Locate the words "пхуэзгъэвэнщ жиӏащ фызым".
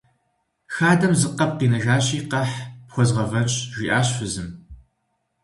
2.87-4.49